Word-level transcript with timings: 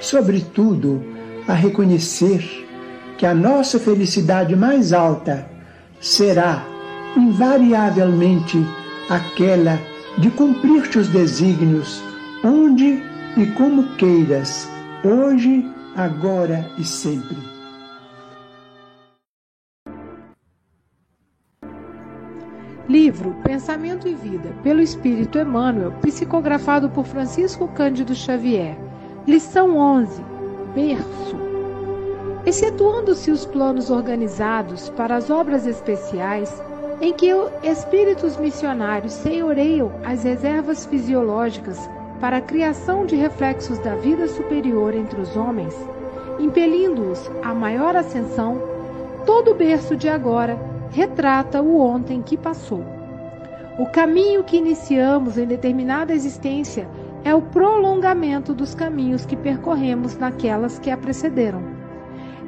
sobretudo, 0.00 1.02
a 1.48 1.52
reconhecer 1.52 2.66
que 3.16 3.24
a 3.24 3.34
nossa 3.34 3.78
felicidade 3.78 4.54
mais 4.54 4.92
alta 4.92 5.48
será 6.00 6.66
invariavelmente 7.16 8.58
aquela 9.08 9.78
de 10.18 10.30
cumprir-te 10.30 10.98
os 10.98 11.08
desígnios, 11.08 12.02
onde 12.44 13.02
e 13.36 13.46
como 13.54 13.94
queiras, 13.96 14.68
hoje, 15.04 15.64
agora 15.94 16.70
e 16.78 16.84
sempre. 16.84 17.36
Livro 22.88 23.34
Pensamento 23.42 24.06
e 24.06 24.14
Vida, 24.14 24.54
pelo 24.62 24.80
Espírito 24.80 25.38
Emmanuel, 25.38 25.92
psicografado 26.02 26.88
por 26.88 27.04
Francisco 27.04 27.66
Cândido 27.68 28.14
Xavier. 28.14 28.85
Lição 29.26 29.76
11. 29.76 30.22
Berço. 30.72 31.36
Excetuando-se 32.46 33.32
os 33.32 33.44
planos 33.44 33.90
organizados 33.90 34.88
para 34.90 35.16
as 35.16 35.30
obras 35.30 35.66
especiais, 35.66 36.62
em 37.00 37.12
que 37.12 37.32
espíritos 37.64 38.36
missionários 38.36 39.14
senhoreiam 39.14 39.90
as 40.04 40.22
reservas 40.22 40.86
fisiológicas 40.86 41.90
para 42.20 42.36
a 42.36 42.40
criação 42.40 43.04
de 43.04 43.16
reflexos 43.16 43.80
da 43.80 43.96
vida 43.96 44.28
superior 44.28 44.94
entre 44.94 45.20
os 45.20 45.36
homens, 45.36 45.74
impelindo-os 46.38 47.28
à 47.42 47.52
maior 47.52 47.96
ascensão, 47.96 48.62
todo 49.26 49.50
o 49.50 49.54
berço 49.56 49.96
de 49.96 50.08
agora 50.08 50.56
retrata 50.92 51.60
o 51.60 51.80
ontem 51.80 52.22
que 52.22 52.36
passou. 52.36 52.84
O 53.76 53.86
caminho 53.86 54.44
que 54.44 54.56
iniciamos 54.56 55.36
em 55.36 55.46
determinada 55.46 56.14
existência 56.14 56.86
é 57.26 57.34
o 57.34 57.42
prolongamento 57.42 58.54
dos 58.54 58.72
caminhos 58.72 59.26
que 59.26 59.34
percorremos 59.34 60.16
naquelas 60.16 60.78
que 60.78 60.92
a 60.92 60.96
precederam. 60.96 61.60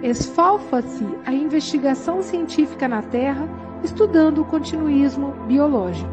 Esfalfa-se 0.04 1.04
a 1.26 1.32
investigação 1.32 2.22
científica 2.22 2.86
na 2.86 3.02
Terra 3.02 3.48
estudando 3.82 4.40
o 4.40 4.44
continuismo 4.44 5.32
biológico. 5.48 6.08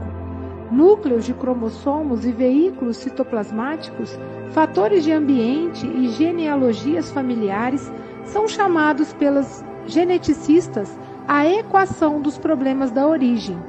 Núcleos 0.72 1.26
de 1.26 1.34
cromossomos 1.36 2.26
e 2.26 2.32
veículos 2.32 2.98
citoplasmáticos, 2.98 4.18
fatores 4.50 5.04
de 5.04 5.12
ambiente 5.12 5.86
e 5.86 6.08
genealogias 6.10 7.12
familiares 7.12 7.94
são 8.24 8.48
chamados 8.48 9.14
pelas 9.14 9.64
geneticistas 9.86 10.92
a 11.28 11.48
equação 11.48 12.20
dos 12.20 12.40
problemas 12.40 12.90
da 12.90 13.08
origem, 13.08 13.60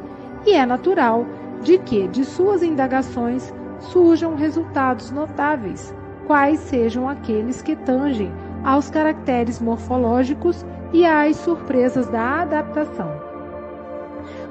e 0.46 0.52
é 0.52 0.64
natural 0.64 1.26
de 1.62 1.76
que 1.76 2.08
de 2.08 2.24
suas 2.24 2.62
indagações 2.62 3.52
surjam 3.80 4.34
resultados 4.34 5.10
notáveis, 5.10 5.94
quais 6.26 6.58
sejam 6.60 7.08
aqueles 7.08 7.62
que 7.62 7.76
tangem 7.76 8.32
aos 8.64 8.90
caracteres 8.90 9.60
morfológicos 9.60 10.64
e 10.92 11.04
às 11.04 11.36
surpresas 11.36 12.08
da 12.08 12.42
adaptação. 12.42 13.10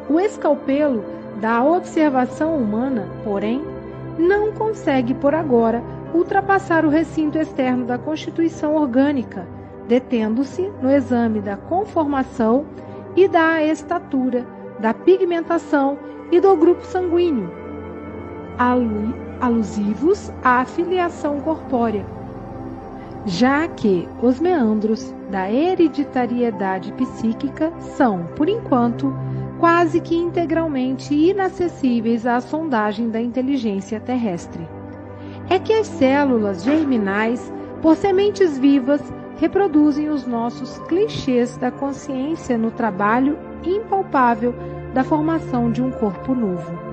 O 0.09 0.19
escalpelo 0.19 1.03
da 1.41 1.63
observação 1.63 2.55
humana, 2.55 3.07
porém, 3.23 3.61
não 4.17 4.51
consegue 4.53 5.13
por 5.13 5.35
agora 5.35 5.83
ultrapassar 6.13 6.85
o 6.85 6.89
recinto 6.89 7.37
externo 7.37 7.85
da 7.85 7.97
constituição 7.97 8.75
orgânica, 8.75 9.45
detendo-se 9.87 10.71
no 10.81 10.89
exame 10.89 11.41
da 11.41 11.57
conformação 11.57 12.65
e 13.15 13.27
da 13.27 13.61
estatura, 13.63 14.45
da 14.79 14.93
pigmentação 14.93 15.97
e 16.31 16.39
do 16.39 16.55
grupo 16.55 16.85
sanguíneo, 16.85 17.64
alusivos 18.57 20.31
à 20.43 20.63
filiação 20.65 21.39
corpórea, 21.41 22.05
já 23.25 23.67
que 23.67 24.07
os 24.21 24.39
meandros 24.39 25.13
da 25.29 25.51
hereditariedade 25.51 26.91
psíquica 26.93 27.71
são, 27.79 28.27
por 28.35 28.47
enquanto, 28.47 29.13
quase 29.59 29.99
que 29.99 30.15
integralmente 30.15 31.13
inacessíveis 31.13 32.25
à 32.25 32.39
sondagem 32.39 33.09
da 33.09 33.19
inteligência 33.19 33.99
terrestre. 33.99 34.67
É 35.49 35.57
que 35.59 35.73
as 35.73 35.87
células 35.87 36.63
germinais, 36.63 37.51
por 37.81 37.95
sementes 37.95 38.57
vivas, 38.57 39.01
reproduzem 39.37 40.09
os 40.09 40.25
nossos 40.25 40.77
clichês 40.87 41.57
da 41.57 41.71
consciência 41.71 42.57
no 42.57 42.71
trabalho 42.71 43.37
impalpável 43.63 44.53
da 44.93 45.03
formação 45.03 45.71
de 45.71 45.81
um 45.81 45.91
corpo 45.91 46.33
novo. 46.33 46.84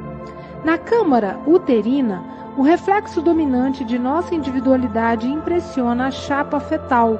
Na 0.65 0.79
câmara 0.79 1.41
uterina, 1.45 2.23
o 2.57 2.63
reflexo 2.63 3.21
dominante 3.21 3.85
de 3.85 3.99
nossa 3.99 4.33
individualidade 4.33 5.27
impressiona 5.27 6.07
a 6.07 6.11
chapa 6.11 6.61
fetal 6.61 7.19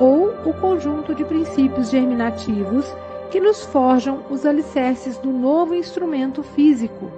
ou 0.00 0.30
o 0.44 0.52
conjunto 0.54 1.14
de 1.14 1.24
princípios 1.24 1.90
germinativos 1.90 2.84
que 3.30 3.38
nos 3.38 3.64
forjam 3.64 4.24
os 4.30 4.44
alicerces 4.44 5.16
do 5.18 5.30
novo 5.30 5.74
instrumento 5.74 6.42
físico, 6.42 7.08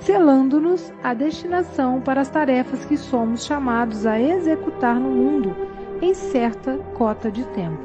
selando-nos 0.00 0.90
a 1.04 1.12
destinação 1.12 2.00
para 2.00 2.22
as 2.22 2.30
tarefas 2.30 2.84
que 2.86 2.96
somos 2.96 3.44
chamados 3.44 4.06
a 4.06 4.18
executar 4.18 4.94
no 4.94 5.10
mundo 5.10 5.54
em 6.00 6.14
certa 6.14 6.78
cota 6.94 7.30
de 7.30 7.44
tempo. 7.48 7.78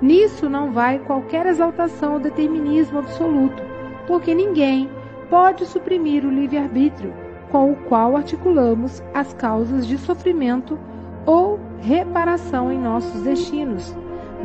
Nisso 0.00 0.50
não 0.50 0.72
vai 0.72 0.98
qualquer 0.98 1.46
exaltação 1.46 2.14
ao 2.14 2.20
determinismo 2.20 2.98
absoluto, 2.98 3.62
porque 4.08 4.34
ninguém 4.34 4.90
pode 5.32 5.64
suprimir 5.64 6.26
o 6.26 6.30
livre-arbítrio 6.30 7.14
com 7.50 7.72
o 7.72 7.76
qual 7.88 8.18
articulamos 8.18 9.02
as 9.14 9.32
causas 9.32 9.86
de 9.86 9.96
sofrimento 9.96 10.78
ou 11.24 11.58
reparação 11.80 12.70
em 12.70 12.78
nossos 12.78 13.22
destinos 13.22 13.96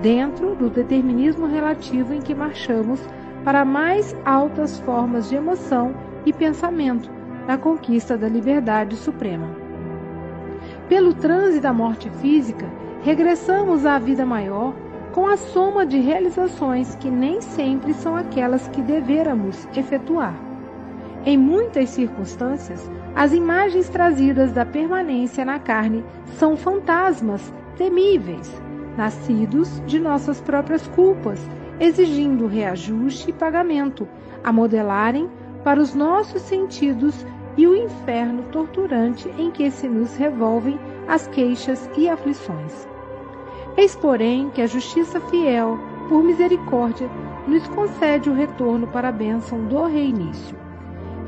dentro 0.02 0.56
do 0.56 0.70
determinismo 0.70 1.46
relativo 1.46 2.14
em 2.14 2.22
que 2.22 2.34
marchamos 2.34 3.02
para 3.44 3.66
mais 3.66 4.16
altas 4.24 4.80
formas 4.80 5.28
de 5.28 5.36
emoção 5.36 5.94
e 6.26 6.32
pensamento 6.32 7.12
na 7.46 7.58
conquista 7.58 8.18
da 8.18 8.30
liberdade 8.30 8.96
suprema. 8.96 9.50
Pelo 10.88 11.14
transe 11.14 11.60
da 11.60 11.74
morte 11.74 12.10
física, 12.22 12.66
regressamos 13.04 13.86
à 13.86 14.00
vida 14.00 14.26
maior 14.26 14.74
com 15.12 15.28
a 15.28 15.36
soma 15.36 15.86
de 15.86 16.00
realizações 16.00 16.96
que 16.96 17.12
nem 17.12 17.42
sempre 17.42 17.94
são 17.94 18.16
aquelas 18.16 18.70
que 18.70 18.82
deveramos 18.82 19.68
efetuar. 19.76 20.47
Em 21.26 21.38
muitas 21.38 21.90
circunstâncias, 21.90 22.90
as 23.16 23.34
imagens 23.34 23.90
trazidas 23.90 24.52
da 24.52 24.66
permanência 24.66 25.44
na 25.44 25.60
carne 25.60 26.04
são 26.38 26.56
fantasmas 26.56 27.54
temíveis 27.76 28.68
nascidos 28.98 29.82
de 29.86 30.00
nossas 30.00 30.42
próprias 30.42 30.88
culpas, 30.88 31.40
exigindo 31.80 32.48
reajuste 32.48 33.30
e 33.30 33.34
pagamento, 33.34 34.08
a 34.44 34.52
modelarem 34.52 35.30
para 35.64 35.80
os 35.80 35.94
nossos 35.94 36.42
sentidos 36.42 37.26
e 37.56 37.68
o 37.68 37.76
inferno 37.76 38.44
torturante 38.52 39.30
em 39.38 39.52
que 39.52 39.70
se 39.70 39.88
nos 39.88 40.16
revolvem 40.16 40.80
as 41.08 41.28
queixas 41.28 41.90
e 41.96 42.10
aflições. 42.10 42.88
Eis, 43.78 43.96
porém, 43.96 44.50
que 44.50 44.62
a 44.62 44.68
justiça 44.68 45.20
fiel, 45.22 45.78
por 46.10 46.24
misericórdia, 46.24 47.08
nos 47.48 47.68
concede 47.68 48.30
o 48.30 48.34
retorno 48.34 48.88
para 48.88 49.10
a 49.10 49.12
bênção 49.12 49.64
do 49.66 49.86
reinício. 49.86 50.58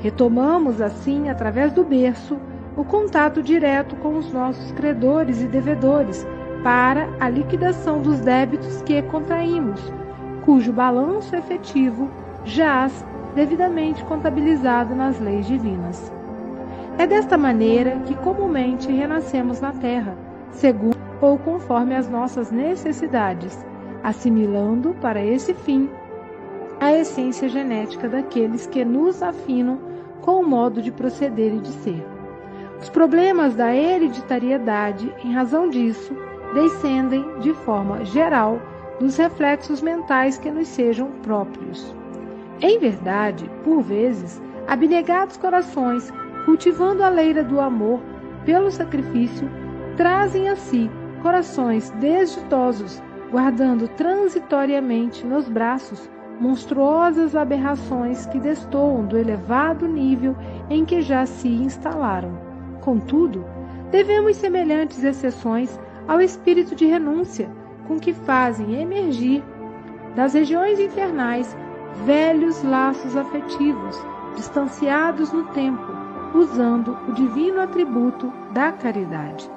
Retomamos, 0.02 0.82
assim, 0.82 1.30
através 1.30 1.74
do 1.74 1.84
berço, 1.84 2.38
o 2.78 2.84
contato 2.84 3.44
direto 3.44 3.96
com 3.98 4.18
os 4.18 4.32
nossos 4.32 4.72
credores 4.72 5.42
e 5.42 5.48
devedores 5.48 6.26
para 6.64 7.10
a 7.20 7.30
liquidação 7.30 8.02
dos 8.02 8.20
débitos 8.22 8.82
que 8.84 9.02
contraímos, 9.04 9.82
cujo 10.46 10.72
balanço 10.72 11.36
efetivo 11.36 12.10
jaz 12.46 13.06
devidamente 13.36 14.04
contabilizado 14.06 14.96
nas 14.96 15.20
leis 15.20 15.46
divinas. 15.46 16.12
É 16.98 17.06
desta 17.06 17.38
maneira 17.38 17.98
que 18.06 18.16
comumente 18.16 18.92
renascemos 18.92 19.60
na 19.60 19.72
terra, 19.74 20.16
segundo 20.52 20.98
ou 21.22 21.38
conforme 21.38 21.96
as 21.96 22.10
nossas 22.10 22.52
necessidades, 22.52 23.58
assimilando 24.04 24.96
para 25.02 25.24
esse 25.24 25.54
fim 25.54 25.90
a 26.80 26.94
essência 26.94 27.50
genética 27.50 28.08
daqueles 28.08 28.66
que 28.66 28.86
nos 28.86 29.22
afinam 29.22 29.89
com 30.22 30.42
o 30.42 30.48
modo 30.48 30.82
de 30.82 30.92
proceder 30.92 31.54
e 31.54 31.60
de 31.60 31.70
ser. 31.70 32.06
Os 32.80 32.90
problemas 32.90 33.56
da 33.56 33.76
hereditariedade, 33.76 35.14
em 35.24 35.34
razão 35.34 35.70
disso, 35.70 36.16
descendem 36.54 37.26
de 37.40 37.54
forma 37.54 38.06
geral 38.06 38.60
dos 39.00 39.18
reflexos 39.18 39.82
mentais 39.82 40.38
que 40.38 40.50
nos 40.50 40.68
sejam 40.68 41.12
próprios. 41.22 41.94
Em 42.62 42.80
verdade, 42.80 43.50
por 43.64 43.82
vezes, 43.82 44.42
abnegados 44.68 45.38
corações 45.38 46.12
cultivando 46.46 47.04
a 47.04 47.10
leira 47.10 47.44
do 47.44 47.60
amor 47.60 48.02
pelo 48.46 48.72
sacrifício, 48.72 49.50
trazem 49.96 50.50
a 50.50 50.56
si 50.56 50.90
corações 51.22 51.90
desditosos, 51.92 53.02
guardando 53.30 53.88
transitoriamente 53.90 55.26
nos 55.26 55.48
braços 55.48 56.10
monstruosas 56.40 57.36
aberrações 57.36 58.26
que 58.28 58.40
destoam 58.40 59.06
do 59.06 59.18
elevado 59.18 59.88
nível 59.88 60.36
em 60.70 60.86
que 60.86 61.02
já 61.02 61.26
se 61.26 61.48
instalaram. 61.48 62.32
Contudo, 62.82 63.46
devemos 63.92 64.38
semelhantes 64.38 65.04
exceções 65.04 65.80
ao 66.08 66.22
espírito 66.22 66.76
de 66.76 66.86
renúncia 66.86 67.50
com 67.88 68.00
que 68.00 68.14
fazem 68.14 68.82
emergir 68.82 69.44
das 70.16 70.34
regiões 70.34 70.80
infernais 70.80 71.56
velhos 72.06 72.64
laços 72.64 73.16
afetivos, 73.16 74.00
distanciados 74.36 75.32
no 75.32 75.46
tempo, 75.46 75.92
usando 76.34 76.98
o 77.08 77.14
divino 77.14 77.62
atributo 77.62 78.32
da 78.52 78.72
caridade. 78.72 79.50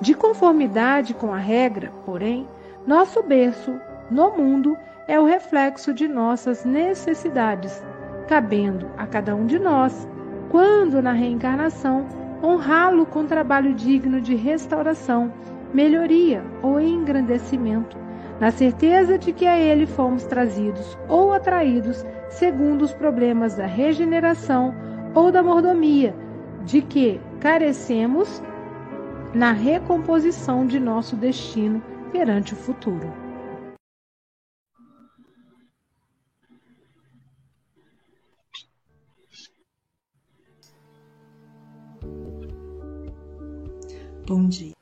De 0.00 0.14
conformidade 0.14 1.14
com 1.14 1.32
a 1.32 1.38
regra, 1.38 1.92
porém, 2.04 2.46
nosso 2.86 3.22
berço 3.22 3.74
no 4.10 4.36
mundo 4.36 4.76
é 5.06 5.20
o 5.20 5.24
reflexo 5.24 5.92
de 5.92 6.08
nossas 6.08 6.64
necessidades, 6.64 7.82
cabendo 8.26 8.90
a 8.96 9.06
cada 9.06 9.34
um 9.34 9.46
de 9.46 9.58
nós, 9.58 10.08
quando 10.50 11.02
na 11.02 11.12
reencarnação, 11.12 12.06
honrá-lo 12.42 13.04
com 13.04 13.26
trabalho 13.26 13.74
digno 13.74 14.20
de 14.20 14.34
restauração, 14.34 15.32
melhoria 15.72 16.42
ou 16.62 16.80
engrandecimento, 16.80 17.96
na 18.40 18.50
certeza 18.50 19.18
de 19.18 19.32
que 19.32 19.46
a 19.46 19.58
ele 19.58 19.86
fomos 19.86 20.24
trazidos 20.24 20.98
ou 21.08 21.32
atraídos 21.32 22.04
segundo 22.28 22.82
os 22.82 22.92
problemas 22.92 23.54
da 23.54 23.66
regeneração 23.66 24.74
ou 25.14 25.30
da 25.30 25.42
mordomia, 25.42 26.14
de 26.64 26.80
que 26.80 27.20
carecemos 27.40 28.42
na 29.34 29.52
recomposição 29.52 30.66
de 30.66 30.80
nosso 30.80 31.16
destino 31.16 31.82
perante 32.12 32.54
o 32.54 32.56
futuro. 32.56 33.23
Bom 44.26 44.48
dia. 44.48 44.72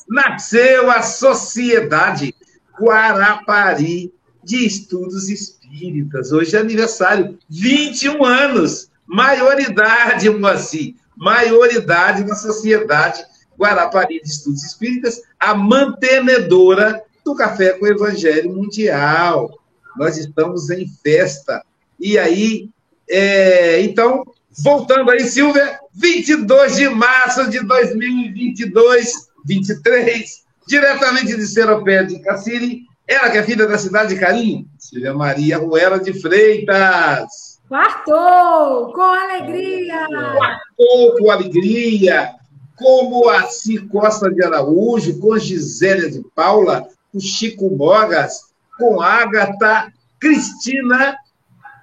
Nasceu 0.09 0.89
a 0.89 1.01
Sociedade 1.01 2.35
Guarapari 2.79 4.13
de 4.43 4.65
Estudos 4.65 5.29
Espíritas. 5.29 6.31
Hoje 6.31 6.55
é 6.55 6.59
aniversário, 6.59 7.37
21 7.49 8.23
anos. 8.23 8.89
Maioridade, 9.05 10.29
Moacir. 10.29 10.95
Maioridade 11.15 12.23
na 12.23 12.35
Sociedade 12.35 13.23
Guarapari 13.61 14.19
de 14.21 14.27
Estudos 14.27 14.63
Espíritas, 14.63 15.21
a 15.39 15.53
mantenedora 15.53 17.03
do 17.31 17.35
Café 17.35 17.73
com 17.73 17.85
o 17.85 17.87
Evangelho 17.87 18.53
Mundial. 18.53 19.49
Nós 19.97 20.17
estamos 20.17 20.69
em 20.69 20.85
festa. 20.87 21.63
E 21.99 22.17
aí, 22.17 22.69
é, 23.09 23.81
então, 23.81 24.23
voltando 24.63 25.09
aí, 25.09 25.21
Silvia, 25.21 25.79
22 25.93 26.75
de 26.75 26.89
março 26.89 27.49
de 27.49 27.65
2022, 27.65 29.13
23, 29.45 30.43
diretamente 30.67 31.35
de 31.35 31.47
Seropé 31.47 32.03
de 32.03 32.19
Cassiri, 32.19 32.83
ela 33.07 33.29
que 33.29 33.37
é 33.37 33.43
filha 33.43 33.67
da 33.67 33.77
cidade 33.77 34.13
de 34.13 34.19
Carim, 34.19 34.67
Silvia 34.77 35.13
Maria 35.13 35.57
Ruela 35.57 35.99
de 35.99 36.13
Freitas. 36.13 37.59
Quartou, 37.67 38.91
com 38.93 39.01
alegria! 39.01 40.05
Quartou 40.07 41.17
com 41.17 41.31
alegria, 41.31 42.31
como 42.75 43.29
a 43.29 43.47
Costa 43.89 44.29
de 44.31 44.43
Araújo, 44.43 45.19
com 45.19 45.37
Gisélia 45.37 46.09
de 46.09 46.21
Paula, 46.35 46.87
com 47.11 47.19
Chico 47.19 47.69
Mogas, 47.75 48.51
com 48.77 49.01
Ágata, 49.01 49.91
Cristina 50.19 51.17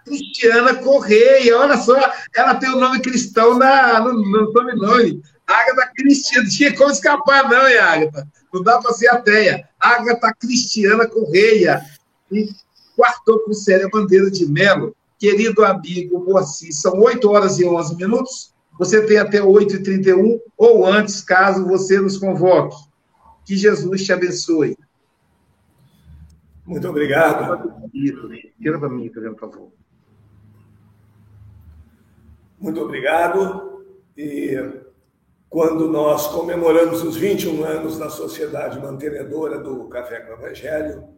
Cristiana 0.09 0.75
Correia. 0.75 1.59
Olha 1.59 1.77
só, 1.77 1.97
ela 2.35 2.55
tem 2.55 2.71
o 2.71 2.81
nome 2.81 3.01
cristão 3.01 3.59
na, 3.59 4.01
no, 4.01 4.15
no 4.15 4.53
sobrenome. 4.53 5.23
Agatha 5.47 5.93
Cristiana. 5.95 6.45
Não 6.45 6.51
tinha 6.51 6.77
como 6.77 6.91
escapar, 6.91 7.49
não, 7.49 7.69
hein, 7.69 7.79
Agatha? 7.79 8.29
Não 8.53 8.63
dá 8.63 8.79
para 8.79 8.93
ser 8.93 9.09
ateia. 9.09 9.69
Agatha 9.79 10.35
Cristiana 10.39 11.07
Correia. 11.07 11.83
E 12.33 12.49
quartou 12.97 13.39
com 13.41 13.53
Célia 13.53 13.89
Bandeira 13.89 14.31
de 14.31 14.47
Melo. 14.47 14.95
Querido 15.19 15.65
amigo 15.65 16.25
Moacir, 16.25 16.73
são 16.73 17.01
8 17.01 17.29
horas 17.31 17.59
e 17.59 17.65
11 17.65 17.97
minutos. 17.97 18.55
Você 18.79 19.05
tem 19.05 19.19
até 19.19 19.41
8h31 19.41 20.39
ou 20.57 20.87
antes, 20.87 21.21
caso 21.21 21.67
você 21.67 22.01
nos 22.01 22.17
convoque. 22.17 22.77
Que 23.45 23.57
Jesus 23.57 24.05
te 24.05 24.13
abençoe. 24.13 24.78
Muito 26.69 26.87
obrigado. 26.87 27.91
Tira 28.61 28.79
para 28.79 28.91
mim, 28.91 29.09
por 29.09 29.39
favor. 29.39 29.73
Muito 32.61 32.79
obrigado. 32.83 33.87
E 34.15 34.55
quando 35.49 35.89
nós 35.89 36.27
comemoramos 36.27 37.03
os 37.03 37.17
21 37.17 37.65
anos 37.65 37.99
da 37.99 38.11
Sociedade 38.11 38.79
Mantenedora 38.79 39.59
do 39.59 39.89
Café 39.89 40.21
com 40.21 40.33
o 40.33 40.45
Evangelho, 40.45 41.09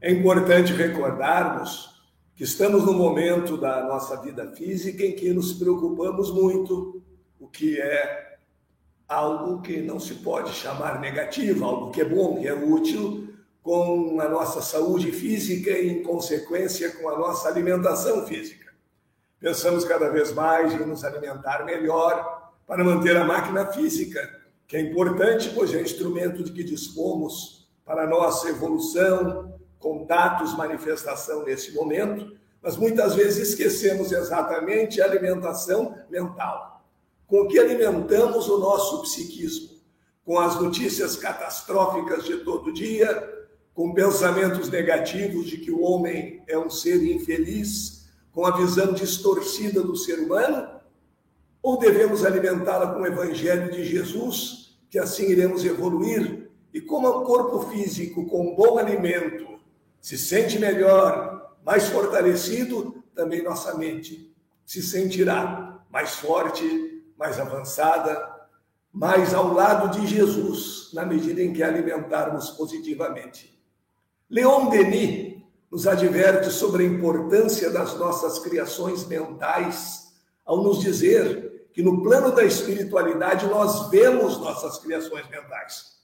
é 0.00 0.10
importante 0.10 0.72
recordarmos 0.72 2.02
que 2.34 2.44
estamos 2.44 2.86
no 2.86 2.94
momento 2.94 3.58
da 3.58 3.84
nossa 3.84 4.18
vida 4.22 4.50
física 4.52 5.04
em 5.04 5.12
que 5.12 5.34
nos 5.34 5.52
preocupamos 5.52 6.32
muito, 6.32 7.02
o 7.38 7.46
que 7.46 7.78
é 7.78 8.38
algo 9.06 9.60
que 9.60 9.82
não 9.82 10.00
se 10.00 10.14
pode 10.14 10.52
chamar 10.52 10.98
negativo, 10.98 11.62
algo 11.66 11.90
que 11.90 12.00
é 12.00 12.04
bom, 12.06 12.40
que 12.40 12.48
é 12.48 12.54
útil, 12.54 13.27
com 13.68 14.18
a 14.18 14.26
nossa 14.26 14.62
saúde 14.62 15.12
física 15.12 15.68
e, 15.72 15.90
em 15.90 16.02
consequência, 16.02 16.90
com 16.92 17.06
a 17.06 17.18
nossa 17.18 17.48
alimentação 17.48 18.26
física. 18.26 18.72
Pensamos 19.38 19.84
cada 19.84 20.08
vez 20.08 20.32
mais 20.32 20.72
em 20.72 20.86
nos 20.86 21.04
alimentar 21.04 21.66
melhor 21.66 22.50
para 22.66 22.82
manter 22.82 23.14
a 23.14 23.24
máquina 23.24 23.66
física, 23.66 24.26
que 24.66 24.74
é 24.74 24.80
importante, 24.80 25.52
pois 25.54 25.74
é 25.74 25.82
instrumento 25.82 26.42
de 26.42 26.50
que 26.50 26.64
dispomos 26.64 27.68
para 27.84 28.04
a 28.04 28.06
nossa 28.06 28.48
evolução, 28.48 29.60
contatos, 29.78 30.56
manifestação 30.56 31.44
nesse 31.44 31.74
momento, 31.74 32.38
mas 32.62 32.74
muitas 32.74 33.16
vezes 33.16 33.50
esquecemos 33.50 34.12
exatamente 34.12 35.02
a 35.02 35.04
alimentação 35.04 35.94
mental. 36.08 36.86
Com 37.26 37.46
que 37.46 37.58
alimentamos 37.58 38.48
o 38.48 38.56
nosso 38.56 39.02
psiquismo? 39.02 39.76
Com 40.24 40.38
as 40.38 40.58
notícias 40.58 41.16
catastróficas 41.16 42.24
de 42.24 42.38
todo 42.38 42.72
dia, 42.72 43.36
com 43.78 43.94
pensamentos 43.94 44.68
negativos 44.68 45.46
de 45.46 45.56
que 45.56 45.70
o 45.70 45.82
homem 45.82 46.42
é 46.48 46.58
um 46.58 46.68
ser 46.68 47.00
infeliz, 47.00 48.08
com 48.32 48.44
a 48.44 48.56
visão 48.56 48.92
distorcida 48.92 49.80
do 49.80 49.94
ser 49.94 50.18
humano? 50.18 50.68
Ou 51.62 51.78
devemos 51.78 52.24
alimentá-la 52.24 52.92
com 52.92 53.02
o 53.02 53.06
evangelho 53.06 53.70
de 53.70 53.84
Jesus, 53.84 54.76
que 54.90 54.98
assim 54.98 55.30
iremos 55.30 55.64
evoluir? 55.64 56.50
E 56.74 56.80
como 56.80 57.06
o 57.06 57.22
corpo 57.22 57.70
físico 57.70 58.26
com 58.26 58.56
bom 58.56 58.78
alimento 58.78 59.46
se 60.00 60.18
sente 60.18 60.58
melhor, 60.58 61.56
mais 61.64 61.86
fortalecido, 61.86 63.04
também 63.14 63.44
nossa 63.44 63.78
mente 63.78 64.34
se 64.66 64.82
sentirá 64.82 65.84
mais 65.88 66.16
forte, 66.16 67.04
mais 67.16 67.38
avançada, 67.38 68.28
mais 68.92 69.32
ao 69.32 69.54
lado 69.54 70.00
de 70.00 70.04
Jesus, 70.04 70.90
na 70.92 71.06
medida 71.06 71.40
em 71.40 71.52
que 71.52 71.62
alimentarmos 71.62 72.50
positivamente. 72.50 73.56
Leon 74.30 74.68
Denis 74.68 75.42
nos 75.70 75.86
adverte 75.86 76.50
sobre 76.50 76.84
a 76.84 76.86
importância 76.86 77.70
das 77.70 77.94
nossas 77.96 78.38
criações 78.38 79.06
mentais 79.06 80.12
ao 80.44 80.62
nos 80.62 80.80
dizer 80.80 81.68
que 81.72 81.82
no 81.82 82.02
plano 82.02 82.34
da 82.34 82.44
espiritualidade 82.44 83.46
nós 83.46 83.88
vemos 83.90 84.38
nossas 84.38 84.78
criações 84.78 85.28
mentais. 85.28 85.98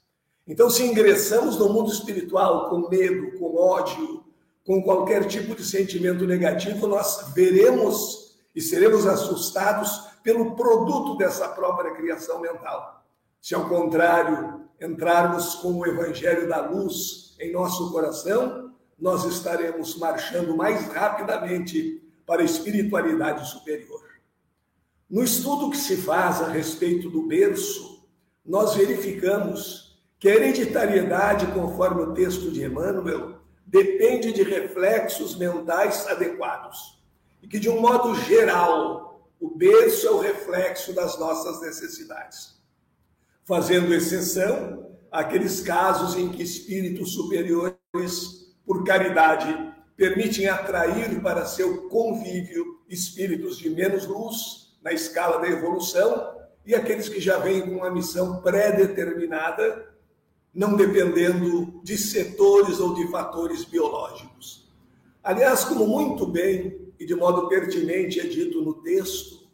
Então, 0.47 0.69
se 0.69 0.85
ingressamos 0.85 1.57
no 1.57 1.69
mundo 1.69 1.91
espiritual 1.91 2.69
com 2.69 2.87
medo, 2.87 3.37
com 3.39 3.55
ódio, 3.55 4.23
com 4.63 4.81
qualquer 4.81 5.27
tipo 5.27 5.55
de 5.55 5.65
sentimento 5.65 6.25
negativo, 6.25 6.87
nós 6.87 7.31
veremos 7.33 8.37
e 8.55 8.61
seremos 8.61 9.05
assustados 9.05 10.01
pelo 10.23 10.55
produto 10.55 11.17
dessa 11.17 11.47
própria 11.49 11.91
criação 11.93 12.39
mental. 12.39 13.03
Se 13.41 13.53
ao 13.53 13.67
contrário, 13.67 14.61
entrarmos 14.81 15.55
com 15.55 15.73
o 15.73 15.85
evangelho 15.85 16.47
da 16.47 16.61
luz, 16.61 17.24
em 17.39 17.51
nosso 17.51 17.91
coração, 17.91 18.73
nós 18.97 19.25
estaremos 19.25 19.97
marchando 19.97 20.55
mais 20.55 20.87
rapidamente 20.87 22.01
para 22.25 22.41
a 22.41 22.45
espiritualidade 22.45 23.49
superior. 23.49 24.03
No 25.09 25.23
estudo 25.23 25.69
que 25.69 25.77
se 25.77 25.97
faz 25.97 26.41
a 26.41 26.47
respeito 26.47 27.09
do 27.09 27.27
berço, 27.27 28.07
nós 28.45 28.75
verificamos 28.75 29.99
que 30.19 30.29
a 30.29 30.35
hereditariedade, 30.35 31.47
conforme 31.47 32.01
o 32.01 32.13
texto 32.13 32.49
de 32.51 32.63
Emmanuel, 32.63 33.39
depende 33.65 34.31
de 34.31 34.43
reflexos 34.43 35.37
mentais 35.37 36.07
adequados. 36.07 37.03
E 37.41 37.47
que, 37.47 37.59
de 37.59 37.69
um 37.69 37.79
modo 37.79 38.15
geral, 38.15 39.29
o 39.39 39.55
berço 39.55 40.07
é 40.07 40.11
o 40.11 40.19
reflexo 40.19 40.93
das 40.93 41.19
nossas 41.19 41.61
necessidades. 41.61 42.55
Fazendo 43.43 43.93
exceção 43.93 44.94
aqueles 45.15 45.61
casos 45.61 46.17
em 46.17 46.27
que 46.29 46.43
espíritos 46.43 47.13
superiores, 47.13 48.53
por 48.65 48.83
caridade, 48.83 49.73
permitem 49.95 50.47
atrair 50.47 51.21
para 51.21 51.45
seu 51.45 51.87
convívio 51.87 52.81
espíritos 52.89 53.57
de 53.57 53.69
menos 53.69 54.05
luz 54.05 54.77
na 54.83 54.91
escala 54.91 55.39
da 55.39 55.47
evolução 55.47 56.35
e 56.65 56.75
aqueles 56.75 57.07
que 57.07 57.21
já 57.21 57.37
vêm 57.37 57.61
com 57.61 57.77
uma 57.77 57.89
missão 57.89 58.41
pré-determinada, 58.41 59.95
não 60.53 60.75
dependendo 60.75 61.79
de 61.81 61.97
setores 61.97 62.79
ou 62.81 62.93
de 62.93 63.07
fatores 63.09 63.63
biológicos. 63.63 64.69
Aliás, 65.23 65.63
como 65.63 65.87
muito 65.87 66.27
bem 66.27 66.91
e 66.99 67.05
de 67.05 67.15
modo 67.15 67.47
pertinente 67.47 68.19
é 68.19 68.23
dito 68.23 68.61
no 68.61 68.73
texto, 68.81 69.47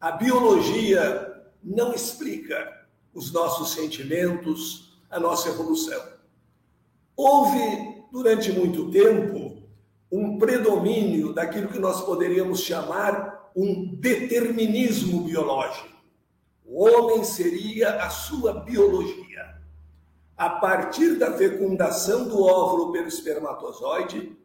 a 0.00 0.12
biologia 0.12 1.50
não 1.62 1.92
explica 1.92 2.86
os 3.12 3.32
nossos 3.32 3.72
sentimentos, 3.72 4.89
a 5.10 5.18
nossa 5.18 5.48
evolução. 5.48 6.00
Houve, 7.16 8.04
durante 8.12 8.52
muito 8.52 8.90
tempo, 8.90 9.62
um 10.10 10.38
predomínio 10.38 11.32
daquilo 11.32 11.68
que 11.68 11.78
nós 11.78 12.00
poderíamos 12.02 12.60
chamar 12.60 13.50
um 13.54 13.94
determinismo 13.96 15.24
biológico. 15.24 15.88
O 16.64 16.84
homem 16.84 17.24
seria 17.24 18.02
a 18.02 18.10
sua 18.10 18.60
biologia. 18.60 19.60
A 20.36 20.48
partir 20.48 21.18
da 21.18 21.36
fecundação 21.36 22.28
do 22.28 22.42
óvulo 22.42 22.92
pelo 22.92 23.08
espermatozoide, 23.08 24.36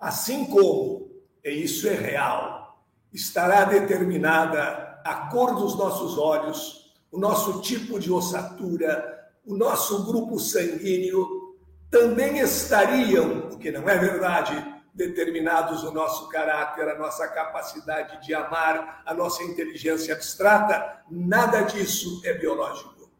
assim 0.00 0.46
como, 0.46 1.10
e 1.44 1.50
isso 1.50 1.86
é 1.86 1.94
real, 1.94 2.84
estará 3.12 3.64
determinada 3.64 5.00
a 5.04 5.28
cor 5.30 5.54
dos 5.54 5.76
nossos 5.76 6.18
olhos, 6.18 6.92
o 7.12 7.18
nosso 7.18 7.60
tipo 7.60 8.00
de 8.00 8.10
ossatura, 8.10 9.13
o 9.44 9.56
nosso 9.56 10.04
grupo 10.04 10.38
sanguíneo, 10.38 11.56
também 11.90 12.38
estariam, 12.38 13.48
o 13.50 13.58
que 13.58 13.70
não 13.70 13.88
é 13.88 13.96
verdade, 13.96 14.74
determinados 14.94 15.82
o 15.82 15.92
nosso 15.92 16.28
caráter, 16.28 16.88
a 16.88 16.98
nossa 16.98 17.26
capacidade 17.28 18.24
de 18.24 18.32
amar, 18.32 19.02
a 19.04 19.12
nossa 19.12 19.42
inteligência 19.42 20.14
abstrata, 20.14 21.02
nada 21.10 21.62
disso 21.62 22.20
é 22.24 22.32
biológico. 22.32 23.10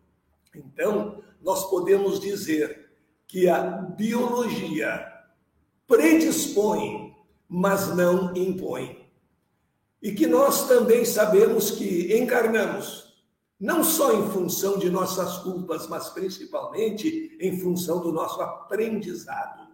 Então, 0.54 1.22
nós 1.42 1.68
podemos 1.68 2.20
dizer 2.20 2.90
que 3.26 3.48
a 3.48 3.60
biologia 3.60 5.12
predispõe, 5.86 7.14
mas 7.48 7.94
não 7.94 8.34
impõe. 8.36 9.04
E 10.00 10.12
que 10.12 10.26
nós 10.26 10.68
também 10.68 11.04
sabemos 11.04 11.72
que 11.72 12.16
encarnamos 12.16 13.03
não 13.60 13.84
só 13.84 14.12
em 14.12 14.30
função 14.30 14.78
de 14.78 14.90
nossas 14.90 15.38
culpas, 15.38 15.86
mas 15.86 16.08
principalmente 16.10 17.36
em 17.40 17.58
função 17.60 18.00
do 18.00 18.12
nosso 18.12 18.40
aprendizado. 18.40 19.68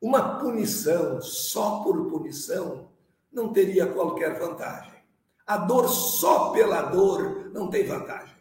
Uma 0.00 0.38
punição 0.38 1.20
só 1.20 1.80
por 1.80 2.10
punição 2.10 2.88
não 3.32 3.52
teria 3.52 3.86
qualquer 3.86 4.38
vantagem. 4.38 4.92
A 5.46 5.56
dor 5.56 5.88
só 5.88 6.50
pela 6.50 6.82
dor 6.82 7.50
não 7.52 7.68
tem 7.68 7.84
vantagem. 7.84 8.36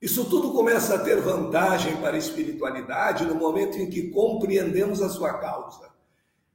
Isso 0.00 0.24
tudo 0.26 0.52
começa 0.52 0.94
a 0.94 0.98
ter 0.98 1.20
vantagem 1.20 1.96
para 1.96 2.14
a 2.14 2.18
espiritualidade 2.18 3.24
no 3.24 3.34
momento 3.34 3.78
em 3.78 3.88
que 3.88 4.10
compreendemos 4.10 5.00
a 5.00 5.08
sua 5.08 5.38
causa. 5.38 5.90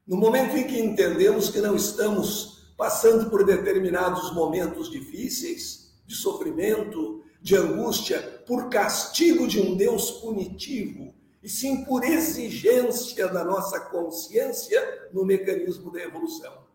No 0.05 0.17
momento 0.17 0.55
em 0.55 0.67
que 0.67 0.79
entendemos 0.79 1.49
que 1.49 1.59
não 1.59 1.75
estamos 1.75 2.73
passando 2.77 3.29
por 3.29 3.45
determinados 3.45 4.33
momentos 4.33 4.89
difíceis, 4.89 5.91
de 6.05 6.15
sofrimento, 6.15 7.23
de 7.41 7.55
angústia 7.55 8.43
por 8.45 8.69
castigo 8.69 9.47
de 9.47 9.59
um 9.59 9.75
Deus 9.75 10.11
punitivo, 10.11 11.13
e 11.41 11.47
sim 11.47 11.85
por 11.85 12.03
exigência 12.03 13.27
da 13.27 13.43
nossa 13.43 13.79
consciência 13.79 15.09
no 15.13 15.25
mecanismo 15.25 15.91
da 15.91 16.01
evolução. 16.01 16.67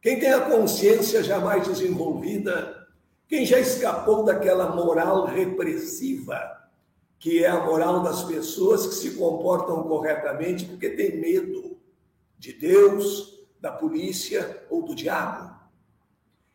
quem 0.00 0.18
tem 0.18 0.32
a 0.32 0.40
consciência 0.40 1.22
jamais 1.22 1.66
desenvolvida, 1.66 2.86
quem 3.28 3.44
já 3.44 3.60
escapou 3.60 4.24
daquela 4.24 4.74
moral 4.74 5.26
repressiva, 5.26 6.38
que 7.18 7.44
é 7.44 7.48
a 7.48 7.64
moral 7.64 8.02
das 8.02 8.24
pessoas 8.24 8.86
que 8.86 8.94
se 8.94 9.10
comportam 9.10 9.82
corretamente 9.82 10.64
porque 10.64 10.88
tem 10.88 11.20
medo 11.20 11.78
de 12.38 12.54
Deus, 12.54 13.38
da 13.60 13.70
polícia 13.70 14.64
ou 14.70 14.82
do 14.82 14.94
diabo. 14.94 15.54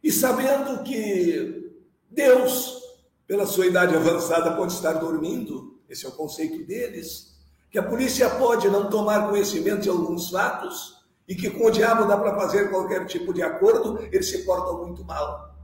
E 0.04 0.12
sabendo 0.12 0.84
que 0.84 1.72
Deus, 2.10 2.82
pela 3.28 3.46
sua 3.46 3.66
idade 3.66 3.96
avançada, 3.96 4.56
pode 4.56 4.74
estar 4.74 4.94
dormindo, 4.94 5.80
esse 5.90 6.06
é 6.06 6.10
o 6.10 6.12
conceito 6.12 6.66
deles, 6.66 7.36
que 7.72 7.80
a 7.80 7.84
polícia 7.84 8.30
pode 8.30 8.68
não 8.70 8.90
tomar 8.90 9.30
conhecimento 9.30 9.82
de 9.82 9.90
alguns 9.90 10.30
fatos 10.30 11.04
e 11.28 11.36
que 11.36 11.50
com 11.50 11.66
o 11.66 11.72
diabo 11.72 12.06
dá 12.06 12.18
para 12.18 12.36
fazer 12.36 12.70
qualquer 12.70 13.06
tipo 13.06 13.34
de 13.34 13.42
acordo, 13.42 14.00
eles 14.12 14.30
se 14.30 14.46
portam 14.46 14.86
muito 14.86 15.04
mal. 15.04 15.56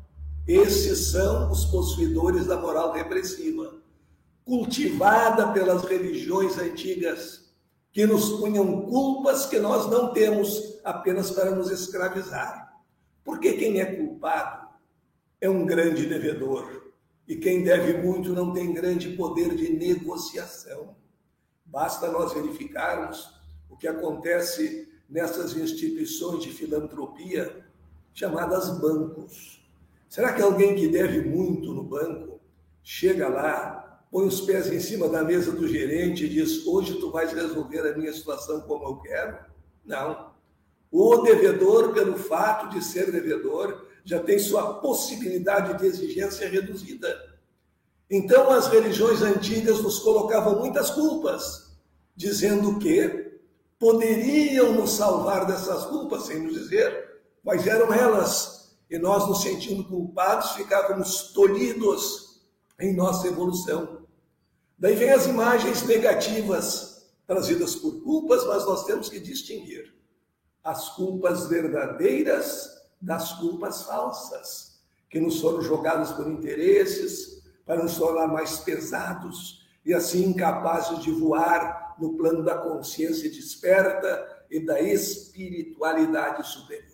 Esses 0.48 1.12
são 1.12 1.52
os 1.52 1.66
possuidores 1.66 2.48
da 2.48 2.58
moral 2.58 2.92
repressiva, 2.92 3.76
cultivada 4.44 5.54
pelas 5.54 5.84
religiões 5.84 6.58
antigas, 6.58 7.54
que 7.92 8.06
nos 8.06 8.30
punham 8.40 8.82
culpas 8.84 9.46
que 9.46 9.60
nós 9.60 9.90
não 9.90 10.12
temos 10.14 10.80
apenas 10.84 11.30
para 11.30 11.52
nos 11.52 11.70
escravizar. 11.70 12.74
Porque 13.24 13.54
quem 13.54 13.80
é 13.80 13.86
culpado 13.86 14.68
é 15.40 15.50
um 15.50 15.66
grande 15.66 16.06
devedor. 16.06 16.91
E 17.28 17.36
quem 17.36 17.64
deve 17.64 18.02
muito 18.02 18.34
não 18.34 18.52
tem 18.52 18.74
grande 18.74 19.16
poder 19.16 19.56
de 19.56 19.72
negociação. 19.74 20.96
Basta 21.66 22.12
nós 22.12 22.34
verificarmos 22.34 23.34
o 23.70 23.78
que 23.78 23.88
acontece 23.88 24.92
nessas 25.10 25.56
instituições 25.56 26.44
de 26.44 26.50
filantropia 26.50 27.66
chamadas 28.14 28.80
bancos. 28.80 29.62
Será 30.10 30.34
que 30.34 30.42
alguém 30.42 30.76
que 30.76 30.88
deve 30.88 31.22
muito 31.22 31.74
no 31.74 31.84
banco 31.84 32.42
chega 32.84 33.30
lá, 33.30 34.04
põe 34.12 34.28
os 34.28 34.42
pés 34.42 34.72
em 34.72 34.80
cima 34.80 35.08
da 35.08 35.24
mesa 35.24 35.52
do 35.52 35.68
gerente 35.68 36.26
e 36.26 36.30
diz: 36.30 36.66
Hoje 36.66 36.96
tu 36.96 37.12
vais 37.12 37.32
resolver 37.32 37.80
a 37.80 37.98
minha 37.98 38.12
situação 38.12 38.62
como 38.62 38.84
eu 38.84 38.98
quero? 38.98 39.38
Não. 39.86 40.32
O 40.92 41.18
devedor, 41.18 41.94
pelo 41.94 42.18
fato 42.18 42.70
de 42.70 42.84
ser 42.84 43.12
devedor, 43.12 43.88
já 44.04 44.20
tem 44.22 44.40
sua 44.40 44.76
possibilidade 44.76 45.78
de 45.78 45.86
exigência 45.86 46.50
reduzida. 46.50 47.32
Então, 48.10 48.50
as 48.50 48.68
religiões 48.68 49.22
antigas 49.22 49.82
nos 49.82 50.00
colocavam 50.00 50.60
muitas 50.60 50.90
culpas, 50.90 51.72
dizendo 52.16 52.78
que 52.80 53.40
poderiam 53.80 54.74
nos 54.74 54.92
salvar 54.92 55.46
dessas 55.46 55.86
culpas, 55.86 56.24
sem 56.24 56.40
nos 56.40 56.54
dizer 56.54 57.22
quais 57.44 57.66
eram 57.66 57.94
elas. 57.94 58.76
E 58.90 58.98
nós, 58.98 59.28
nos 59.28 59.42
sentindo 59.42 59.86
culpados, 59.86 60.52
ficávamos 60.52 61.32
tolhidos 61.32 62.42
em 62.80 62.94
nossa 62.94 63.28
evolução. 63.28 64.02
Daí 64.78 64.96
vem 64.96 65.12
as 65.12 65.26
imagens 65.28 65.84
negativas 65.84 67.08
trazidas 67.26 67.76
por 67.76 68.04
culpas, 68.04 68.46
mas 68.46 68.66
nós 68.66 68.84
temos 68.84 69.08
que 69.08 69.20
distinguir 69.20 69.94
as 70.64 70.90
culpas 70.90 71.48
verdadeiras 71.48 72.81
das 73.02 73.34
culpas 73.34 73.84
falsas, 73.84 74.80
que 75.10 75.20
nos 75.20 75.42
foram 75.42 75.62
jogadas 75.62 76.12
por 76.12 76.30
interesses 76.30 77.42
para 77.66 77.84
nos 77.84 77.98
tornar 77.98 78.28
mais 78.28 78.60
pesados 78.60 79.68
e 79.86 79.94
assim 79.94 80.26
incapazes 80.26 81.00
de 81.00 81.12
voar 81.12 81.96
no 82.00 82.14
plano 82.14 82.44
da 82.44 82.58
consciência 82.58 83.30
desperta 83.30 84.46
e 84.50 84.60
da 84.60 84.82
espiritualidade 84.82 86.48
superior. 86.48 86.92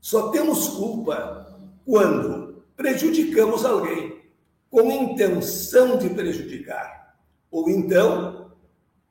Só 0.00 0.30
temos 0.30 0.68
culpa 0.68 1.58
quando 1.84 2.64
prejudicamos 2.76 3.64
alguém 3.64 4.22
com 4.70 4.90
intenção 4.90 5.98
de 5.98 6.10
prejudicar, 6.10 7.16
ou 7.50 7.70
então, 7.70 8.52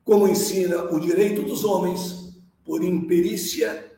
como 0.03 0.27
ensina 0.27 0.83
o 0.91 0.99
direito 0.99 1.41
dos 1.43 1.63
homens, 1.63 2.35
por 2.65 2.83
imperícia, 2.83 3.91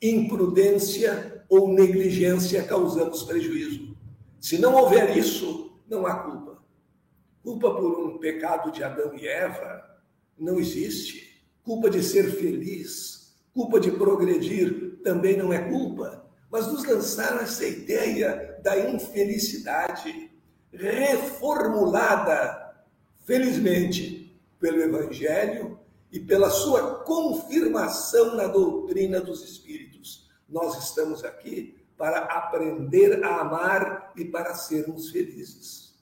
imprudência 0.00 1.31
ou 1.52 1.68
negligência 1.68 2.62
causamos 2.62 3.24
prejuízo. 3.24 3.94
Se 4.40 4.56
não 4.56 4.74
houver 4.74 5.14
isso, 5.14 5.70
não 5.86 6.06
há 6.06 6.14
culpa. 6.14 6.62
Culpa 7.42 7.74
por 7.74 8.08
um 8.08 8.16
pecado 8.16 8.72
de 8.72 8.82
Adão 8.82 9.14
e 9.14 9.28
Eva, 9.28 9.84
não 10.38 10.58
existe. 10.58 11.44
Culpa 11.62 11.90
de 11.90 12.02
ser 12.02 12.36
feliz, 12.36 13.36
culpa 13.52 13.78
de 13.78 13.90
progredir 13.90 14.98
também 15.04 15.36
não 15.36 15.52
é 15.52 15.68
culpa, 15.68 16.24
mas 16.50 16.68
nos 16.68 16.86
lançaram 16.86 17.40
essa 17.40 17.66
ideia 17.66 18.58
da 18.62 18.88
infelicidade 18.88 20.30
reformulada, 20.72 22.74
felizmente, 23.26 24.34
pelo 24.58 24.80
Evangelho 24.80 25.78
e 26.10 26.18
pela 26.18 26.48
sua 26.48 27.04
confirmação 27.04 28.36
na 28.36 28.46
doutrina 28.46 29.20
dos 29.20 29.44
Espíritos. 29.44 29.91
Nós 30.52 30.84
estamos 30.84 31.24
aqui 31.24 31.74
para 31.96 32.18
aprender 32.24 33.24
a 33.24 33.40
amar 33.40 34.12
e 34.14 34.26
para 34.26 34.54
sermos 34.54 35.08
felizes. 35.08 35.94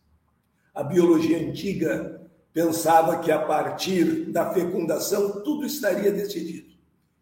A 0.74 0.82
biologia 0.82 1.38
antiga 1.38 2.28
pensava 2.52 3.20
que 3.20 3.30
a 3.30 3.38
partir 3.38 4.32
da 4.32 4.52
fecundação 4.52 5.40
tudo 5.42 5.64
estaria 5.64 6.10
decidido. 6.10 6.74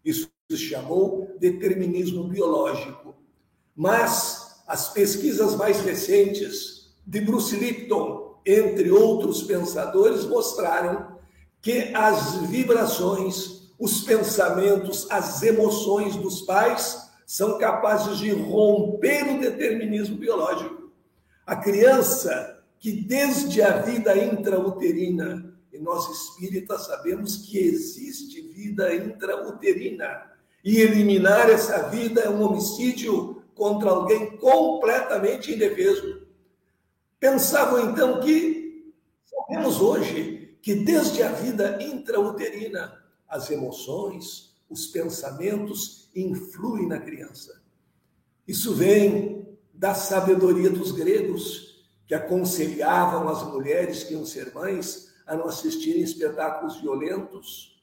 Isso 0.03 0.27
se 0.49 0.57
chamou 0.57 1.37
determinismo 1.39 2.23
biológico. 2.27 3.15
Mas 3.75 4.63
as 4.65 4.91
pesquisas 4.91 5.55
mais 5.55 5.81
recentes 5.81 6.95
de 7.05 7.21
Bruce 7.21 7.55
Lipton, 7.55 8.41
entre 8.43 8.89
outros 8.89 9.43
pensadores, 9.43 10.25
mostraram 10.25 11.19
que 11.61 11.93
as 11.93 12.37
vibrações, 12.47 13.69
os 13.77 14.01
pensamentos, 14.01 15.05
as 15.11 15.43
emoções 15.43 16.15
dos 16.15 16.41
pais 16.41 17.08
são 17.29 17.59
capazes 17.59 18.17
de 18.17 18.31
romper 18.31 19.23
o 19.29 19.39
determinismo 19.39 20.17
biológico. 20.17 20.91
A 21.45 21.55
criança 21.55 22.59
que 22.79 22.91
desde 22.91 23.61
a 23.61 23.81
vida 23.83 24.17
intrauterina, 24.17 25.55
e 25.71 25.77
nós 25.77 26.09
espíritas 26.09 26.87
sabemos 26.87 27.37
que 27.37 27.59
existe 27.59 28.41
vida 28.41 28.95
intrauterina, 28.95 30.23
e 30.65 30.79
eliminar 30.79 31.51
essa 31.51 31.87
vida 31.89 32.21
é 32.21 32.29
um 32.31 32.41
homicídio 32.41 33.43
contra 33.53 33.91
alguém 33.91 34.35
completamente 34.37 35.53
indefeso. 35.53 36.25
Pensavam 37.19 37.91
então 37.91 38.21
que 38.21 38.91
sabemos 39.23 39.79
hoje 39.79 40.57
que 40.63 40.73
desde 40.73 41.21
a 41.21 41.31
vida 41.31 41.77
intrauterina 41.79 42.99
as 43.27 43.51
emoções, 43.51 44.48
os 44.69 44.87
pensamentos 44.87 46.09
influem 46.15 46.87
na 46.87 46.99
criança. 46.99 47.61
Isso 48.47 48.73
vem 48.73 49.47
da 49.73 49.93
sabedoria 49.93 50.69
dos 50.69 50.91
gregos, 50.91 51.85
que 52.05 52.15
aconselhavam 52.15 53.29
as 53.29 53.43
mulheres 53.43 54.03
que 54.03 54.13
iam 54.13 54.25
ser 54.25 54.53
mães 54.53 55.13
a 55.25 55.35
não 55.35 55.45
assistirem 55.45 56.01
espetáculos 56.01 56.81
violentos, 56.81 57.79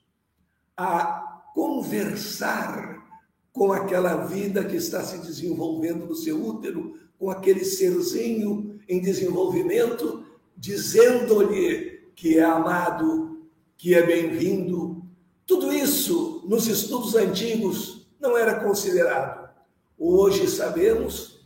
a 0.76 1.50
conversar 1.54 3.06
com 3.52 3.72
aquela 3.72 4.26
vida 4.26 4.64
que 4.64 4.76
está 4.76 5.02
se 5.02 5.18
desenvolvendo 5.18 6.06
no 6.06 6.14
seu 6.14 6.44
útero, 6.44 6.98
com 7.18 7.30
aquele 7.30 7.64
serzinho 7.64 8.78
em 8.88 9.00
desenvolvimento, 9.00 10.26
dizendo-lhe 10.56 12.10
que 12.14 12.36
é 12.36 12.42
amado, 12.42 13.46
que 13.78 13.94
é 13.94 14.04
bem-vindo. 14.04 15.02
Tudo 15.46 15.72
isso 15.72 16.35
nos 16.46 16.66
estudos 16.68 17.16
antigos 17.16 18.06
não 18.20 18.38
era 18.38 18.60
considerado. 18.60 19.50
Hoje 19.98 20.46
sabemos 20.48 21.44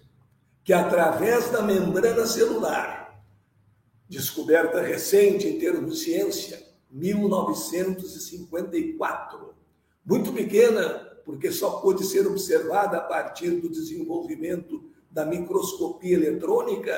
que 0.62 0.74
através 0.74 1.50
da 1.50 1.62
membrana 1.62 2.26
celular, 2.26 3.24
descoberta 4.08 4.82
recente 4.82 5.48
em 5.48 5.58
termos 5.58 5.94
de 5.94 6.00
ciência, 6.04 6.62
1954, 6.90 9.54
muito 10.04 10.32
pequena, 10.32 11.08
porque 11.24 11.50
só 11.50 11.80
pôde 11.80 12.04
ser 12.04 12.26
observada 12.26 12.98
a 12.98 13.02
partir 13.02 13.52
do 13.52 13.70
desenvolvimento 13.70 14.84
da 15.10 15.24
microscopia 15.24 16.14
eletrônica, 16.14 16.92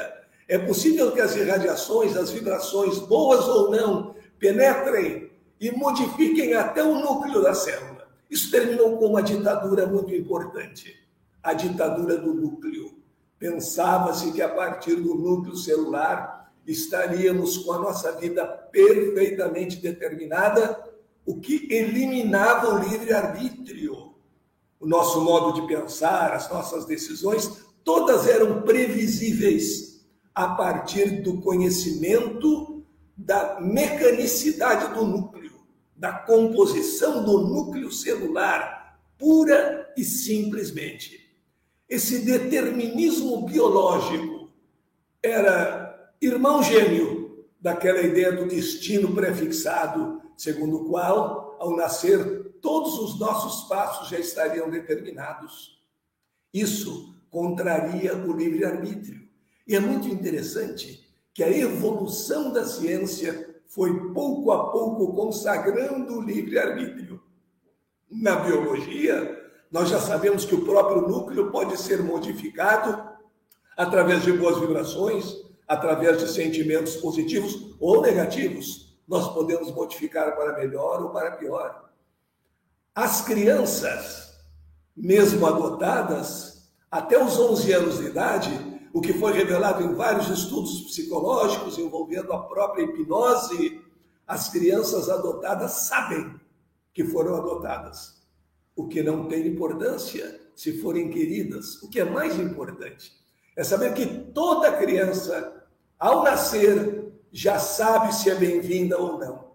é 0.48 0.58
possível 0.58 1.12
que 1.12 1.20
as 1.20 1.36
irradiações, 1.36 2.16
as 2.16 2.32
vibrações, 2.32 2.98
boas 2.98 3.46
ou 3.46 3.70
não, 3.70 4.16
penetrem 4.38 5.30
e 5.60 5.70
modifiquem 5.70 6.54
até 6.54 6.82
o 6.82 6.98
núcleo 6.98 7.40
da 7.40 7.54
célula. 7.54 7.91
Isso 8.32 8.50
terminou 8.50 8.96
com 8.96 9.08
uma 9.08 9.22
ditadura 9.22 9.86
muito 9.86 10.14
importante, 10.14 10.96
a 11.42 11.52
ditadura 11.52 12.16
do 12.16 12.32
núcleo. 12.32 12.96
Pensava-se 13.38 14.32
que 14.32 14.40
a 14.40 14.48
partir 14.48 14.94
do 14.94 15.14
núcleo 15.14 15.54
celular 15.54 16.50
estaríamos 16.66 17.58
com 17.58 17.72
a 17.72 17.78
nossa 17.78 18.10
vida 18.12 18.46
perfeitamente 18.46 19.76
determinada, 19.76 20.82
o 21.26 21.40
que 21.40 21.68
eliminava 21.70 22.74
o 22.74 22.78
livre-arbítrio. 22.88 24.14
o 24.80 24.86
nosso 24.86 25.20
modo 25.20 25.60
de 25.60 25.66
pensar, 25.68 26.32
as 26.32 26.50
nossas 26.50 26.86
decisões, 26.86 27.62
todas 27.84 28.26
eram 28.26 28.62
previsíveis 28.62 30.06
a 30.34 30.48
partir 30.48 31.22
do 31.22 31.40
conhecimento 31.40 32.82
da 33.16 33.60
mecanicidade 33.60 34.92
do 34.94 35.06
núcleo, 35.06 35.41
da 36.02 36.12
composição 36.12 37.24
do 37.24 37.42
núcleo 37.46 37.92
celular, 37.92 39.00
pura 39.16 39.88
e 39.96 40.02
simplesmente. 40.02 41.32
Esse 41.88 42.24
determinismo 42.24 43.46
biológico 43.46 44.50
era 45.22 46.12
irmão 46.20 46.60
gêmeo 46.60 47.46
daquela 47.60 48.00
ideia 48.00 48.32
do 48.32 48.48
destino 48.48 49.14
prefixado, 49.14 50.20
segundo 50.36 50.78
o 50.78 50.84
qual, 50.86 51.56
ao 51.60 51.76
nascer, 51.76 52.50
todos 52.60 52.98
os 52.98 53.20
nossos 53.20 53.68
passos 53.68 54.08
já 54.08 54.18
estariam 54.18 54.68
determinados. 54.68 55.80
Isso 56.52 57.14
contraria 57.30 58.16
o 58.16 58.36
livre-arbítrio. 58.36 59.22
E 59.68 59.76
é 59.76 59.78
muito 59.78 60.08
interessante 60.08 61.08
que 61.32 61.44
a 61.44 61.56
evolução 61.56 62.52
da 62.52 62.64
ciência 62.66 63.51
foi 63.74 64.12
pouco 64.12 64.52
a 64.52 64.70
pouco 64.70 65.14
consagrando 65.14 66.18
o 66.18 66.20
livre-arbítrio. 66.20 67.22
Na 68.10 68.36
biologia, 68.36 69.50
nós 69.70 69.88
já 69.88 69.98
sabemos 69.98 70.44
que 70.44 70.54
o 70.54 70.62
próprio 70.62 71.08
núcleo 71.08 71.50
pode 71.50 71.78
ser 71.78 72.02
modificado 72.02 73.10
através 73.74 74.24
de 74.24 74.32
boas 74.34 74.58
vibrações, 74.60 75.36
através 75.66 76.18
de 76.18 76.28
sentimentos 76.28 76.96
positivos 76.96 77.74
ou 77.80 78.02
negativos. 78.02 78.94
Nós 79.08 79.32
podemos 79.32 79.72
modificar 79.72 80.36
para 80.36 80.58
melhor 80.58 81.02
ou 81.04 81.08
para 81.08 81.30
pior. 81.32 81.90
As 82.94 83.22
crianças, 83.22 84.34
mesmo 84.94 85.46
adotadas, 85.46 86.70
até 86.90 87.22
os 87.22 87.38
11 87.38 87.72
anos 87.72 87.98
de 87.98 88.04
idade, 88.04 88.71
o 88.92 89.00
que 89.00 89.12
foi 89.12 89.32
revelado 89.32 89.82
em 89.82 89.94
vários 89.94 90.28
estudos 90.28 90.82
psicológicos 90.82 91.78
envolvendo 91.78 92.32
a 92.32 92.42
própria 92.42 92.84
hipnose, 92.84 93.80
as 94.26 94.48
crianças 94.48 95.08
adotadas 95.08 95.72
sabem 95.72 96.34
que 96.92 97.04
foram 97.04 97.36
adotadas. 97.36 98.22
O 98.76 98.88
que 98.88 99.02
não 99.02 99.26
tem 99.26 99.46
importância 99.46 100.40
se 100.54 100.80
forem 100.80 101.10
queridas. 101.10 101.82
O 101.82 101.88
que 101.88 102.00
é 102.00 102.04
mais 102.04 102.38
importante 102.38 103.12
é 103.56 103.64
saber 103.64 103.94
que 103.94 104.06
toda 104.06 104.76
criança, 104.76 105.64
ao 105.98 106.22
nascer, 106.22 107.12
já 107.30 107.58
sabe 107.58 108.14
se 108.14 108.30
é 108.30 108.34
bem-vinda 108.34 108.98
ou 108.98 109.18
não 109.18 109.52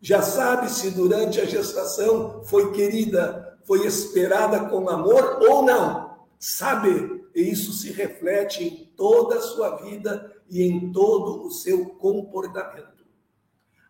já 0.00 0.22
sabe 0.22 0.70
se 0.70 0.90
durante 0.90 1.40
a 1.40 1.44
gestação 1.44 2.42
foi 2.44 2.72
querida, 2.72 3.58
foi 3.66 3.86
esperada 3.86 4.68
com 4.68 4.88
amor 4.88 5.38
ou 5.42 5.62
não. 5.62 6.09
Sabe, 6.40 7.22
e 7.34 7.42
isso 7.42 7.70
se 7.74 7.92
reflete 7.92 8.64
em 8.64 8.86
toda 8.96 9.36
a 9.36 9.42
sua 9.42 9.76
vida 9.82 10.34
e 10.48 10.62
em 10.62 10.90
todo 10.90 11.46
o 11.46 11.50
seu 11.50 11.90
comportamento. 11.90 13.04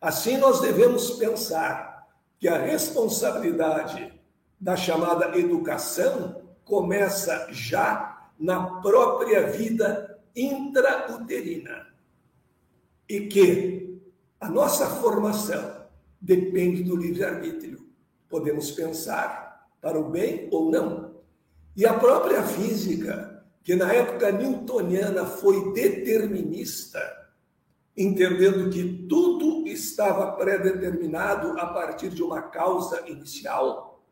Assim, 0.00 0.36
nós 0.36 0.60
devemos 0.60 1.12
pensar 1.12 2.08
que 2.40 2.48
a 2.48 2.58
responsabilidade 2.58 4.12
da 4.60 4.74
chamada 4.74 5.38
educação 5.38 6.42
começa 6.64 7.46
já 7.52 8.30
na 8.36 8.80
própria 8.80 9.46
vida 9.46 10.18
intrauterina 10.34 11.86
e 13.08 13.28
que 13.28 14.00
a 14.40 14.48
nossa 14.48 14.86
formação 14.86 15.86
depende 16.20 16.82
do 16.82 16.96
livre-arbítrio. 16.96 17.86
Podemos 18.28 18.72
pensar 18.72 19.70
para 19.80 20.00
o 20.00 20.10
bem 20.10 20.48
ou 20.50 20.68
não. 20.70 21.09
E 21.76 21.86
a 21.86 21.94
própria 21.94 22.42
física, 22.42 23.44
que 23.62 23.74
na 23.74 23.92
época 23.92 24.32
newtoniana 24.32 25.24
foi 25.26 25.72
determinista, 25.72 27.00
entendendo 27.96 28.70
que 28.70 29.06
tudo 29.08 29.66
estava 29.66 30.32
pré-determinado 30.32 31.58
a 31.58 31.66
partir 31.66 32.10
de 32.10 32.22
uma 32.22 32.42
causa 32.42 33.08
inicial, 33.08 34.02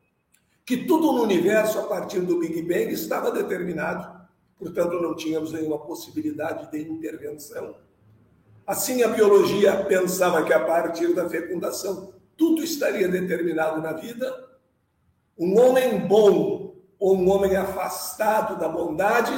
que 0.65 0.85
tudo 0.85 1.11
no 1.11 1.23
universo, 1.23 1.79
a 1.79 1.83
partir 1.83 2.19
do 2.21 2.39
Big 2.39 2.61
Bang, 2.61 2.91
estava 2.93 3.31
determinado, 3.31 4.27
portanto, 4.57 5.01
não 5.01 5.15
tínhamos 5.15 5.51
nenhuma 5.51 5.79
possibilidade 5.79 6.69
de 6.71 6.81
intervenção 6.81 7.75
Assim, 8.69 9.01
a 9.01 9.07
biologia 9.07 9.83
pensava 9.85 10.43
que 10.43 10.53
a 10.53 10.63
partir 10.63 11.11
da 11.15 11.27
fecundação 11.27 12.13
tudo 12.37 12.63
estaria 12.63 13.07
determinado 13.07 13.81
na 13.81 13.93
vida. 13.93 14.31
Um 15.35 15.59
homem 15.59 15.97
bom 16.07 16.68
ou 16.99 17.15
um 17.15 17.29
homem 17.29 17.55
afastado 17.55 18.59
da 18.59 18.67
bondade 18.67 19.31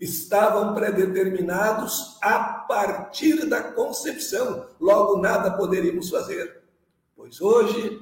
estavam 0.00 0.74
predeterminados 0.74 2.18
a 2.22 2.38
partir 2.68 3.46
da 3.46 3.62
concepção. 3.62 4.66
Logo, 4.80 5.20
nada 5.20 5.50
poderíamos 5.52 6.10
fazer. 6.10 6.62
Pois 7.16 7.40
hoje, 7.40 8.00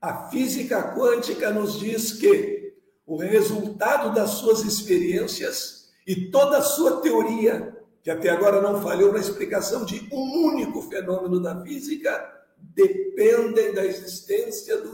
a 0.00 0.28
física 0.28 0.94
quântica 0.94 1.50
nos 1.50 1.78
diz 1.78 2.12
que 2.12 2.74
o 3.06 3.16
resultado 3.16 4.14
das 4.14 4.30
suas 4.30 4.64
experiências 4.64 5.90
e 6.06 6.30
toda 6.30 6.58
a 6.58 6.62
sua 6.62 7.00
teoria 7.00 7.82
que 8.02 8.10
até 8.10 8.30
agora 8.30 8.60
não 8.60 8.82
falhou 8.82 9.12
na 9.12 9.20
explicação 9.20 9.84
de 9.84 10.08
um 10.12 10.46
único 10.46 10.82
fenômeno 10.82 11.40
da 11.40 11.62
física, 11.62 12.42
dependem 12.58 13.72
da 13.72 13.84
existência 13.84 14.76
do 14.78 14.90